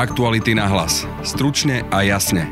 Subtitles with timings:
[0.00, 1.04] Aktuality na hlas.
[1.20, 2.48] Stručne a jasne.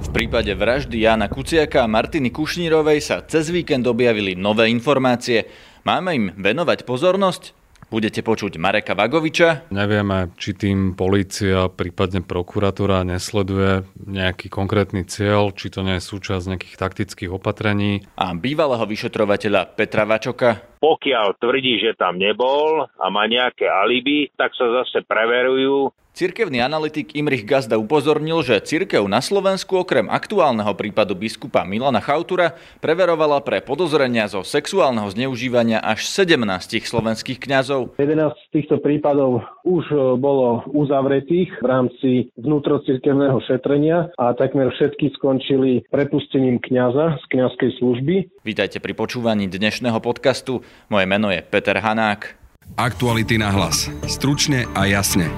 [0.00, 5.44] V prípade vraždy Jana Kuciaka a Martiny Kušnírovej sa cez víkend objavili nové informácie.
[5.84, 7.52] Máme im venovať pozornosť?
[7.88, 9.72] Budete počuť Mareka Vagoviča.
[9.72, 16.52] Nevieme, či tým polícia, prípadne prokuratúra nesleduje nejaký konkrétny cieľ, či to nie je súčasť
[16.52, 18.04] nejakých taktických opatrení.
[18.20, 20.60] A bývalého vyšetrovateľa Petra Vačoka.
[20.84, 27.14] Pokiaľ tvrdí, že tam nebol a má nejaké alibi, tak sa zase preverujú Cirkevný analytik
[27.14, 33.62] Imrich Gazda upozornil, že cirkev na Slovensku okrem aktuálneho prípadu biskupa Milana Chautura preverovala pre
[33.62, 36.42] podozrenia zo sexuálneho zneužívania až 17
[36.82, 37.94] slovenských kňazov.
[38.02, 45.14] 11 z týchto prípadov už e, bolo uzavretých v rámci vnútrocirkevného šetrenia a takmer všetky
[45.22, 48.14] skončili prepustením kňaza z kňazskej služby.
[48.42, 50.66] Vítajte pri počúvaní dnešného podcastu.
[50.90, 52.34] Moje meno je Peter Hanák.
[52.74, 53.86] Aktuality na hlas.
[54.10, 55.30] Stručne a jasne.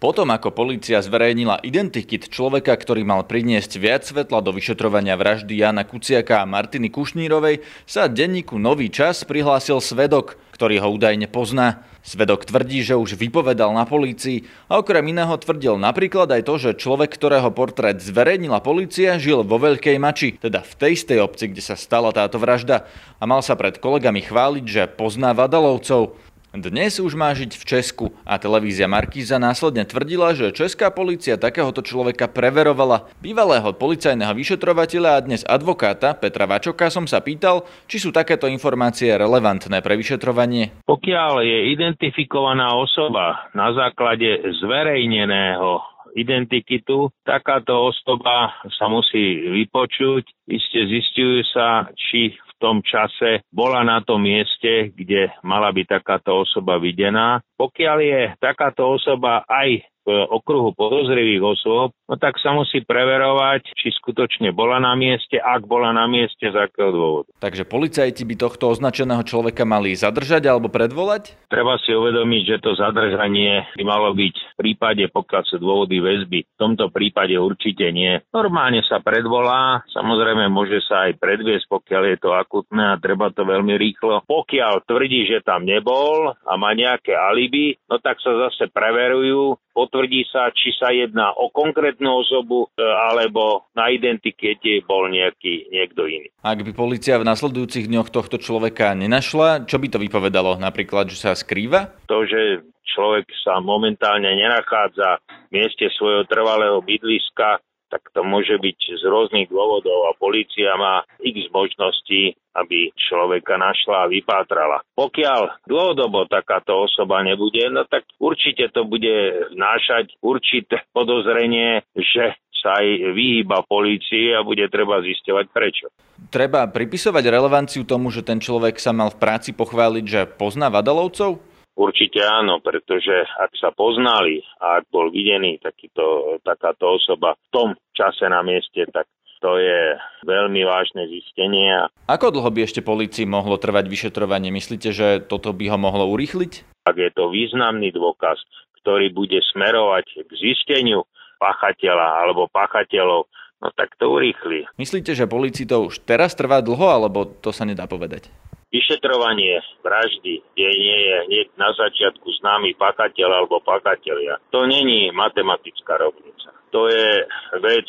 [0.00, 5.84] Potom ako polícia zverejnila identikit človeka, ktorý mal priniesť viac svetla do vyšetrovania vraždy Jana
[5.84, 11.84] Kuciaka a Martiny Kušnírovej, sa denníku Nový čas prihlásil svedok, ktorý ho údajne pozná.
[12.00, 16.80] Svedok tvrdí, že už vypovedal na polícii a okrem iného tvrdil napríklad aj to, že
[16.80, 21.60] človek, ktorého portrét zverejnila polícia, žil vo Veľkej Mači, teda v tej istej obci, kde
[21.60, 22.88] sa stala táto vražda
[23.20, 26.16] a mal sa pred kolegami chváliť, že pozná Vadalovcov.
[26.50, 31.78] Dnes už má žiť v Česku a televízia Markíza následne tvrdila, že česká policia takéhoto
[31.78, 33.06] človeka preverovala.
[33.22, 39.14] Bývalého policajného vyšetrovateľa a dnes advokáta Petra Vačoka som sa pýtal, či sú takéto informácie
[39.14, 40.74] relevantné pre vyšetrovanie.
[40.90, 45.86] Pokiaľ je identifikovaná osoba na základe zverejneného
[46.18, 54.20] identikitu, takáto osoba sa musí vypočuť, iste zistujú sa, či tom čase bola na tom
[54.20, 57.40] mieste, kde mala byť takáto osoba videná.
[57.56, 64.50] Pokiaľ je takáto osoba aj okruhu podozrivých osôb, no tak sa musí preverovať, či skutočne
[64.50, 67.28] bola na mieste, ak bola na mieste, z akého dôvodu.
[67.38, 71.36] Takže policajti by tohto označeného človeka mali zadržať alebo predvolať?
[71.46, 76.40] Treba si uvedomiť, že to zadržanie by malo byť v prípade, pokiaľ sú dôvody väzby.
[76.46, 78.18] V tomto prípade určite nie.
[78.32, 83.44] Normálne sa predvolá, samozrejme môže sa aj predviesť, pokiaľ je to akutné a treba to
[83.46, 84.24] veľmi rýchlo.
[84.26, 90.22] Pokiaľ tvrdí, že tam nebol a má nejaké alibi, no tak sa zase preverujú, potvrdí
[90.30, 96.30] sa, či sa jedná o konkrétnu osobu e, alebo na identikete bol nejaký, niekto iný.
[96.46, 100.62] Ak by policia v nasledujúcich dňoch tohto človeka nenašla, čo by to vypovedalo?
[100.62, 101.90] Napríklad, že sa skrýva?
[102.06, 102.62] To, že
[102.94, 105.18] človek sa momentálne nenachádza
[105.50, 107.58] v mieste svojho trvalého bydliska,
[107.90, 114.06] tak to môže byť z rôznych dôvodov a policia má x možností, aby človeka našla
[114.06, 114.78] a vypátrala.
[114.94, 122.76] Pokiaľ dlhodobo takáto osoba nebude, no tak určite to bude vnášať určité podozrenie, že sa
[122.76, 125.88] aj vyhýba polícii a bude treba zisťovať prečo.
[126.28, 131.49] Treba pripisovať relevanciu tomu, že ten človek sa mal v práci pochváliť, že pozná Vadalovcov?
[131.80, 137.68] Určite áno, pretože ak sa poznali a ak bol videný takýto, takáto osoba v tom
[137.96, 139.08] čase na mieste, tak
[139.40, 139.96] to je
[140.28, 141.88] veľmi vážne zistenie.
[142.04, 144.52] Ako dlho by ešte policii mohlo trvať vyšetrovanie?
[144.52, 146.84] Myslíte, že toto by ho mohlo urýchliť?
[146.84, 148.36] Ak je to významný dôkaz,
[148.84, 151.08] ktorý bude smerovať k zisteniu
[151.40, 153.24] pachateľa alebo pachateľov,
[153.64, 154.68] no tak to urýchli.
[154.76, 158.28] Myslíte, že policii to už teraz trvá dlho, alebo to sa nedá povedať?
[158.70, 165.98] Vyšetrovanie vraždy, kde nie je hneď na začiatku známy pakateľ alebo pakatelia, to není matematická
[165.98, 166.54] rovnica.
[166.70, 167.26] To je
[167.58, 167.86] vec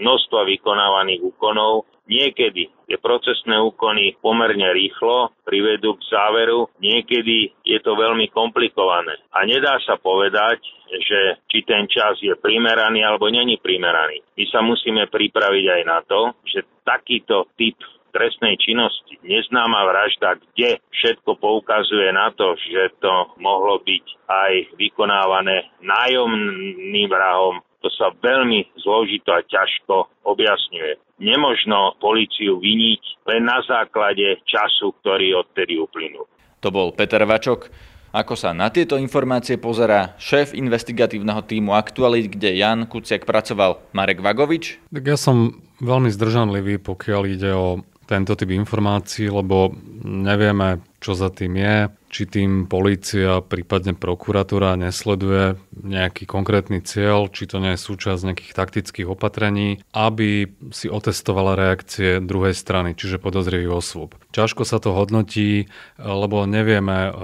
[0.00, 1.84] množstva vykonávaných úkonov.
[2.08, 9.16] Niekedy je procesné úkony pomerne rýchlo, privedú k záveru, niekedy je to veľmi komplikované.
[9.32, 10.60] A nedá sa povedať,
[10.92, 14.20] že či ten čas je primeraný alebo není primeraný.
[14.36, 17.78] My sa musíme pripraviť aj na to, že takýto typ
[18.12, 25.72] trestnej činnosti, neznáma vražda, kde všetko poukazuje na to, že to mohlo byť aj vykonávané
[25.80, 31.18] nájomným vrahom, to sa veľmi zložito a ťažko objasňuje.
[31.18, 36.30] Nemožno policiu viniť len na základe času, ktorý odtedy uplynul.
[36.62, 37.66] To bol Peter Vačok.
[38.12, 44.20] Ako sa na tieto informácie pozerá šéf investigatívneho týmu Aktualit, kde Jan Kuciak pracoval Marek
[44.20, 44.78] Vagovič?
[44.92, 49.72] Tak ja som veľmi zdržanlivý, pokiaľ ide o tento typ informácií, lebo
[50.04, 51.76] nevieme, čo za tým je,
[52.12, 58.52] či tým policia, prípadne prokuratúra nesleduje nejaký konkrétny cieľ, či to nie je súčasť nejakých
[58.52, 64.12] taktických opatrení, aby si otestovala reakcie druhej strany, čiže podozrivých osôb.
[64.36, 67.16] Ťažko sa to hodnotí, lebo nevieme,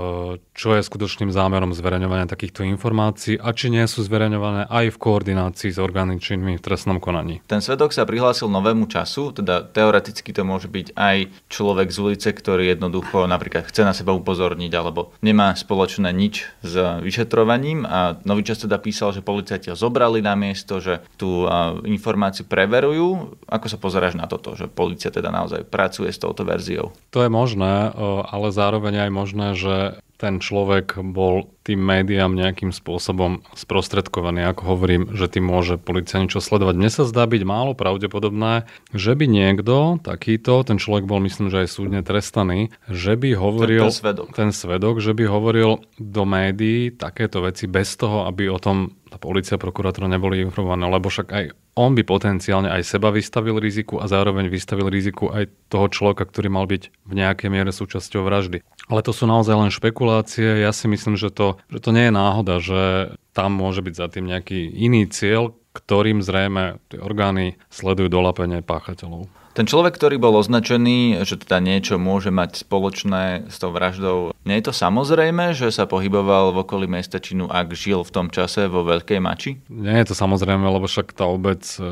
[0.56, 5.68] čo je skutočným zámerom zverejňovania takýchto informácií a či nie sú zverejňované aj v koordinácii
[5.68, 7.44] s orgány činnými v trestnom konaní.
[7.44, 11.16] Ten svedok sa prihlásil novému času, teda teoreticky to môže byť aj
[11.52, 16.74] človek z ulice, ktorý jednoducho napríklad chce na seba upozorniť alebo nemá spoločné nič s
[17.02, 21.44] vyšetrovaním a nový čas teda písal, že policajti ho zobrali na miesto, že tú
[21.82, 23.34] informáciu preverujú.
[23.50, 26.94] Ako sa pozeráš na toto, že policia teda naozaj pracuje s touto verziou?
[27.10, 27.90] To je možné,
[28.30, 29.76] ale zároveň aj možné, že
[30.18, 34.50] ten človek bol tým médiám nejakým spôsobom sprostredkovaný.
[34.50, 36.74] Ako hovorím, že tým môže policia niečo sledovať.
[36.74, 41.62] Mne sa zdá byť málo pravdepodobné, že by niekto takýto, ten človek bol myslím, že
[41.64, 43.86] aj súdne trestaný, že by hovoril...
[43.86, 44.28] Ten, ten svedok.
[44.34, 49.16] Ten svedok, že by hovoril do médií takéto veci bez toho, aby o tom tá
[49.16, 51.44] policia prokurátor neboli informované, lebo však aj
[51.78, 56.50] on by potenciálne aj seba vystavil riziku a zároveň vystavil riziku aj toho človeka, ktorý
[56.50, 58.66] mal byť v nejakej miere súčasťou vraždy.
[58.90, 60.58] Ale to sú naozaj len špekulácie.
[60.58, 64.06] Ja si myslím, že to, že to nie je náhoda, že tam môže byť za
[64.10, 69.30] tým nejaký iný cieľ, ktorým zrejme tie orgány sledujú dolapenie páchateľov.
[69.58, 74.54] Ten človek, ktorý bol označený, že teda niečo môže mať spoločné s tou vraždou, nie
[74.62, 78.70] je to samozrejme, že sa pohyboval v okolí mesta Činu, ak žil v tom čase
[78.70, 79.58] vo Veľkej Mači?
[79.66, 81.82] Nie je to samozrejme, lebo však tá obec e,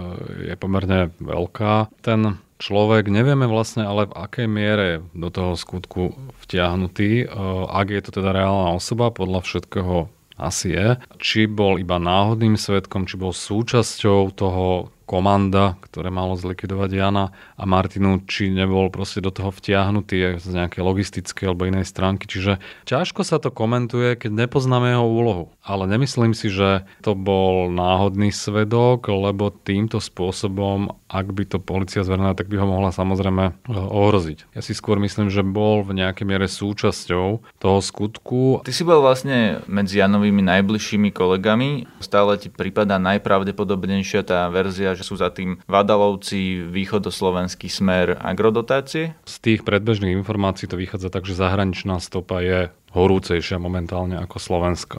[0.46, 1.90] je pomerne veľká.
[2.06, 6.14] Ten človek, nevieme vlastne ale v akej miere do toho skutku
[6.46, 7.34] vtiahnutý, e,
[7.66, 10.88] ak je to teda reálna osoba, podľa všetkého asi je.
[11.20, 17.64] Či bol iba náhodným svetkom, či bol súčasťou toho komanda, ktoré malo zlikvidovať Jana a
[17.64, 22.26] Martinu, či nebol proste do toho vtiahnutý z nejakej logistickej alebo inej stránky.
[22.26, 22.58] Čiže
[22.90, 25.44] ťažko sa to komentuje, keď nepoznáme jeho úlohu.
[25.62, 32.02] Ale nemyslím si, že to bol náhodný svedok, lebo týmto spôsobom, ak by to policia
[32.02, 34.50] zverná, tak by ho mohla samozrejme eh, ohroziť.
[34.58, 38.66] Ja si skôr myslím, že bol v nejakej miere súčasťou toho skutku.
[38.66, 41.86] Ty si bol vlastne medzi Janovými najbližšími kolegami.
[42.02, 49.12] Stále ti prípada najpravdepodobnejšia tá verzia, že sú za tým Vadalovci, východoslovenský smer agrodotácie?
[49.28, 54.98] Z tých predbežných informácií to vychádza tak, že zahraničná stopa je horúcejšia momentálne ako Slovensko.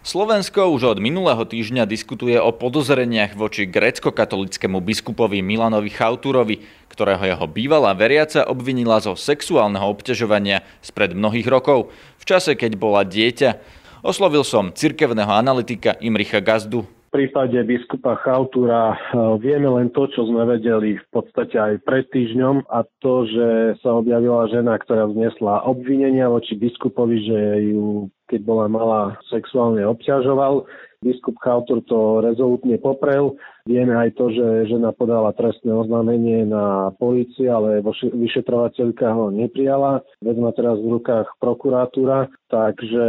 [0.00, 7.46] Slovensko už od minulého týždňa diskutuje o podozreniach voči grécko-katolickému biskupovi Milanovi Chauturovi, ktorého jeho
[7.46, 13.79] bývalá veriaca obvinila zo sexuálneho obťažovania spred mnohých rokov, v čase, keď bola dieťa.
[14.00, 16.88] Oslovil som cirkevného analytika Imricha Gazdu.
[17.10, 18.98] V prípade biskupa Chautúra e,
[19.42, 23.98] vieme len to, čo sme vedeli v podstate aj pred týždňom a to, že sa
[23.98, 27.38] objavila žena, ktorá vznesla obvinenia voči biskupovi, že
[27.74, 30.62] ju keď bola malá, sexuálne obťažoval.
[31.00, 33.40] Biskup Chautur to rezolutne poprel.
[33.64, 37.80] Vieme aj to, že žena podala trestné oznámenie na polícii, ale
[38.12, 40.04] vyšetrovateľka ho neprijala.
[40.20, 43.04] Veď teraz v rukách prokuratúra, takže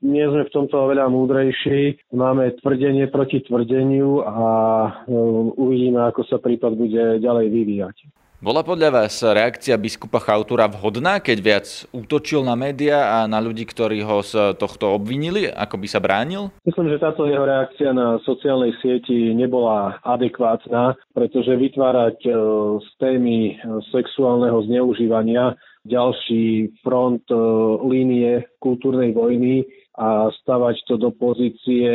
[0.00, 2.08] nie sme v tomto oveľa múdrejší.
[2.16, 4.48] Máme tvrdenie proti tvrdeniu a
[5.04, 5.12] e,
[5.60, 8.19] uvidíme, ako sa prípad bude ďalej vyvíjať.
[8.40, 13.68] Bola podľa vás reakcia biskupa Chautúra vhodná, keď viac útočil na médiá a na ľudí,
[13.68, 15.44] ktorí ho z tohto obvinili?
[15.44, 16.48] Ako by sa bránil?
[16.64, 22.30] Myslím, že táto jeho reakcia na sociálnej sieti nebola adekvátna, pretože vytvárať e,
[22.80, 23.52] z témy e,
[23.92, 27.36] sexuálneho zneužívania ďalší front e,
[27.84, 31.90] línie kultúrnej vojny a stavať to do pozície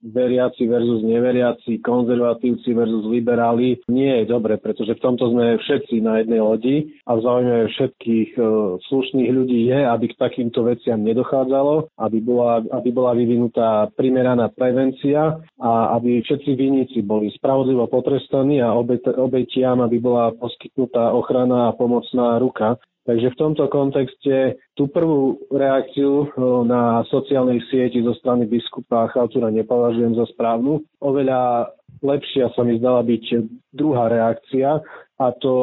[0.00, 6.22] veriaci versus neveriaci, konzervatívci versus liberáli nie je dobre, pretože v tomto sme všetci na
[6.22, 8.40] jednej lodi a v záujme všetkých e,
[8.86, 15.42] slušných ľudí je, aby k takýmto veciam nedochádzalo, aby bola, aby bola vyvinutá primeraná prevencia
[15.58, 18.74] a aby všetci vinníci boli spravodlivo potrestaní a
[19.18, 22.78] obetiam, aby bola poskytnutá ochrana a pomocná ruka.
[23.08, 26.28] Takže v tomto kontexte tú prvú reakciu
[26.68, 30.84] na sociálnej sieti zo strany biskupa Chaltúra nepovažujem za správnu.
[31.00, 31.72] Oveľa
[32.04, 33.24] lepšia sa mi zdala byť
[33.72, 34.84] druhá reakcia
[35.20, 35.54] a to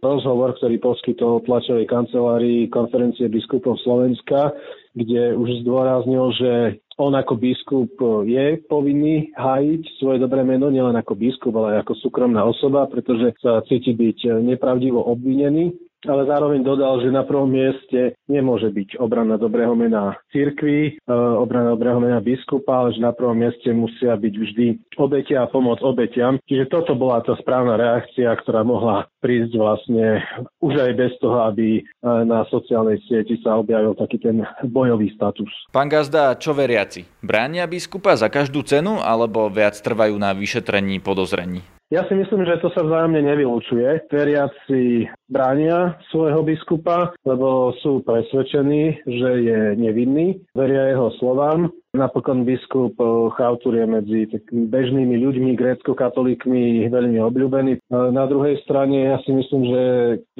[0.00, 4.52] rozhovor, ktorý poskytol tlačovej kancelárii konferencie biskupov Slovenska,
[4.92, 6.52] kde už zdôraznil, že
[7.00, 7.92] on ako biskup
[8.28, 13.32] je povinný hájiť svoje dobré meno, nielen ako biskup, ale aj ako súkromná osoba, pretože
[13.40, 15.72] sa cíti byť nepravdivo obvinený
[16.06, 21.74] ale zároveň dodal, že na prvom mieste nemôže byť obrana dobrého mena cirkvi, e, obrana
[21.74, 24.66] dobrého mena biskupa, ale že na prvom mieste musia byť vždy
[24.98, 26.38] obetia a pomoc obetiam.
[26.46, 30.22] Čiže toto bola tá správna reakcia, ktorá mohla prísť vlastne
[30.58, 35.50] už aj bez toho, aby e, na sociálnej sieti sa objavil taký ten bojový status.
[35.70, 37.06] Pán Gazda, čo veriaci?
[37.22, 41.62] Bránia biskupa za každú cenu alebo viac trvajú na vyšetrení podozrení?
[41.92, 44.08] Ja si myslím, že to sa vzájomne nevylučuje.
[44.08, 51.68] Veriaci bránia svojho biskupa, lebo sú presvedčení, že je nevinný, veria jeho slovám.
[51.92, 57.72] Napokon biskup eh, Chautur je medzi bežnými ľuďmi, grécko-katolíkmi veľmi obľúbený.
[57.76, 59.82] Eh, na druhej strane ja si myslím, že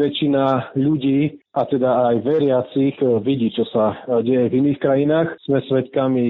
[0.01, 5.37] väčšina ľudí a teda aj veriacich eh, vidí, čo sa deje v iných krajinách.
[5.45, 6.25] Sme svedkami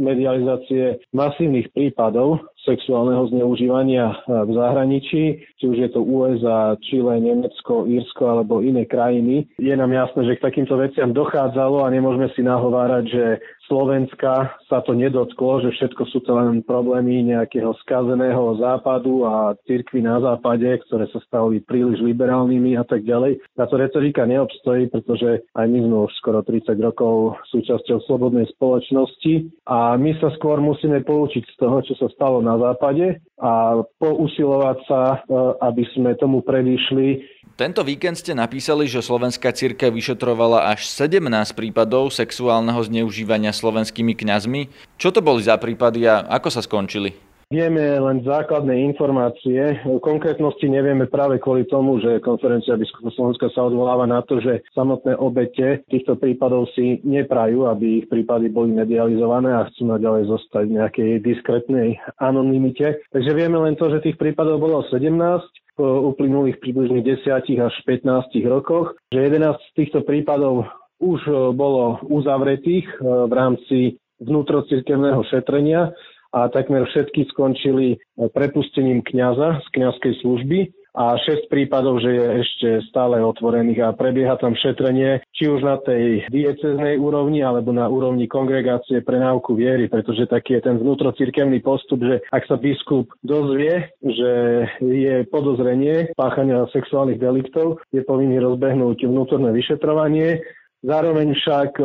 [0.00, 8.24] medializácie masívnych prípadov sexuálneho zneužívania v zahraničí, či už je to USA, Čile, Nemecko, Írsko
[8.24, 9.44] alebo iné krajiny.
[9.60, 13.24] Je nám jasné, že k takýmto veciam dochádzalo a nemôžeme si nahovárať, že
[13.66, 20.04] Slovenska sa to nedotklo, že všetko sú to len problémy nejakého skazeného západu a cirkvi
[20.04, 23.40] na západe, ktoré sa stali príliš liberálnymi a tak ďalej.
[23.56, 29.96] Táto retorika neobstojí, pretože aj my sme už skoro 30 rokov súčasťou slobodnej spoločnosti a
[29.96, 35.02] my sa skôr musíme poučiť z toho, čo sa stalo na západe a pousilovať sa,
[35.02, 35.18] e,
[35.64, 37.20] aby sme tomu predišli
[37.54, 41.22] tento víkend ste napísali, že slovenská círka vyšetrovala až 17
[41.54, 44.66] prípadov sexuálneho zneužívania slovenskými kňazmi.
[44.98, 47.14] Čo to boli za prípady a ako sa skončili?
[47.54, 49.78] Vieme len základné informácie.
[49.86, 54.64] V konkrétnosti nevieme práve kvôli tomu, že konferencia biskupa Slovenska sa odvoláva na to, že
[54.74, 60.64] samotné obete týchto prípadov si neprajú, aby ich prípady boli medializované a chcú naďalej zostať
[60.66, 63.04] v nejakej diskretnej anonimite.
[63.14, 68.30] Takže vieme len to, že tých prípadov bolo 17 v uplynulých približne 10 až 15
[68.46, 70.70] rokoch, že 11 z týchto prípadov
[71.02, 73.78] už e, bolo uzavretých e, v rámci
[74.22, 75.90] vnútrocirkevného šetrenia
[76.30, 77.96] a takmer všetky skončili e,
[78.30, 80.58] prepustením kňaza z kňazskej služby
[80.94, 85.76] a 6 prípadov, že je ešte stále otvorených a prebieha tam šetrenie, či už na
[85.82, 91.58] tej dieceznej úrovni alebo na úrovni kongregácie pre náuku viery, pretože taký je ten vnútrocirkevný
[91.66, 94.32] postup, že ak sa biskup dozvie, že
[94.78, 100.40] je podozrenie páchania sexuálnych deliktov, je povinný rozbehnúť vnútorné vyšetrovanie,
[100.84, 101.84] Zároveň však e,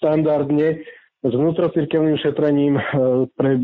[0.00, 0.80] štandardne
[1.20, 2.82] s vnútrocirkevným šetrením e,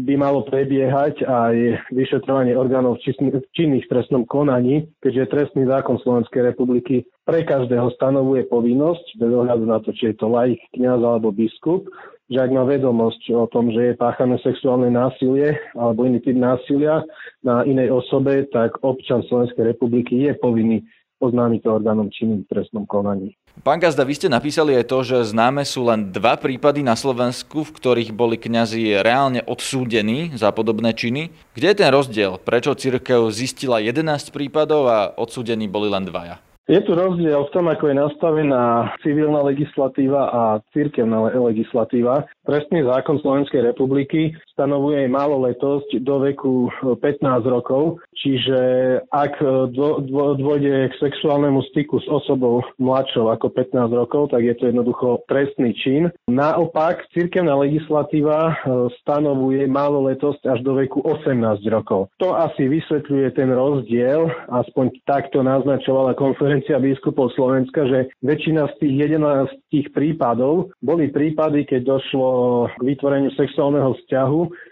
[0.04, 1.54] by malo prebiehať aj
[1.88, 9.16] vyšetrovanie orgánov činných v trestnom konaní, keďže trestný zákon Slovenskej republiky pre každého stanovuje povinnosť,
[9.16, 11.88] bez ohľadu na to, či je to laik, kňaz alebo biskup,
[12.28, 17.08] že ak má vedomosť o tom, že je páchané sexuálne násilie alebo iný typ násilia
[17.40, 20.84] na inej osobe, tak občan Slovenskej republiky je povinný
[21.24, 23.32] oznámiť to orgánom činným v trestnom konaní.
[23.64, 27.64] Pán Gazda, vy ste napísali aj to, že známe sú len dva prípady na Slovensku,
[27.64, 31.32] v ktorých boli kňazi reálne odsúdení za podobné činy.
[31.56, 32.36] Kde je ten rozdiel?
[32.36, 36.36] Prečo církev zistila 11 prípadov a odsúdení boli len dvaja?
[36.66, 40.42] Je tu rozdiel v tom, ako je nastavená civilná legislatíva a
[40.74, 42.26] církevná legislatíva.
[42.42, 48.56] Trestný zákon Slovenskej republiky stanovuje maloletosť do veku 15 rokov, čiže
[49.12, 49.36] ak
[50.40, 55.76] dôjde k sexuálnemu styku s osobou mladšou ako 15 rokov, tak je to jednoducho trestný
[55.76, 56.08] čin.
[56.24, 58.54] Naopak, církevná legislatíva e,
[59.04, 62.08] stanovuje maloletosť až do veku 18 rokov.
[62.24, 68.94] To asi vysvetľuje ten rozdiel, aspoň takto naznačovala konferencia biskupov Slovenska, že väčšina z tých
[69.12, 72.28] 11 prípadov boli prípady, keď došlo
[72.72, 73.92] k vytvoreniu sexuálneho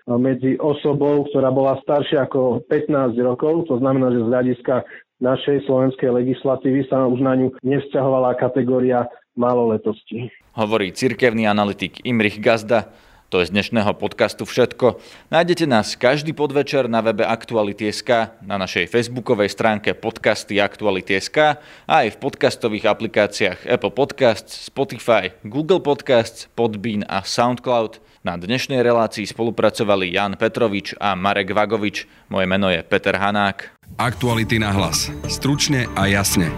[0.07, 4.75] medzi osobou, ktorá bola staršia ako 15 rokov, to znamená, že z hľadiska
[5.23, 9.07] našej slovenskej legislatívy sa už na ňu nevzťahovala kategória
[9.39, 10.31] maloletosti.
[10.55, 12.91] Hovorí cirkevný analytik Imrich Gazda.
[13.33, 15.03] To je z dnešného podcastu všetko.
[15.35, 22.15] Nájdete nás každý podvečer na webe Aktuality.sk, na našej facebookovej stránke podcasty Aktuality.sk a aj
[22.15, 27.99] v podcastových aplikáciách Apple Podcasts, Spotify, Google Podcasts, Podbean a Soundcloud.
[28.25, 32.09] Na dnešnej relácii spolupracovali Jan Petrovič a Marek Vagovič.
[32.33, 33.77] Moje meno je Peter Hanák.
[34.01, 35.13] Aktuality na hlas.
[35.29, 36.49] Stručne a jasne.